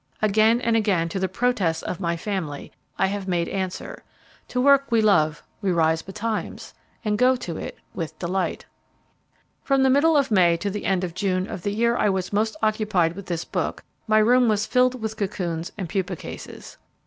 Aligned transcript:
Again 0.19 0.59
and 0.61 0.75
again 0.75 1.09
to 1.09 1.19
the 1.19 1.29
protests 1.29 1.83
of 1.83 1.99
my 1.99 2.17
family, 2.17 2.71
I 2.97 3.05
have 3.05 3.27
made 3.27 3.47
answer 3.47 4.03
"To 4.47 4.59
work 4.59 4.91
we 4.91 4.99
love 4.99 5.43
we 5.61 5.71
rise 5.71 6.01
betimes, 6.01 6.73
and 7.05 7.19
go 7.19 7.35
to 7.35 7.57
it 7.57 7.77
with 7.93 8.17
delight." 8.17 8.65
From 9.61 9.83
the 9.83 9.91
middle 9.91 10.17
of 10.17 10.31
May 10.31 10.57
to 10.57 10.71
the 10.71 10.85
end 10.85 11.03
of 11.03 11.13
June 11.13 11.47
of 11.47 11.61
the 11.61 11.69
year 11.71 11.95
I 11.95 12.09
was 12.09 12.33
most 12.33 12.55
occupied 12.63 13.13
with 13.15 13.27
this 13.27 13.45
book, 13.45 13.83
my 14.07 14.17
room 14.17 14.47
was 14.49 14.65
filled 14.65 14.99
with 14.99 15.17
cocoons 15.17 15.71
and 15.77 15.87
pupa 15.87 16.15
cases. 16.15 16.77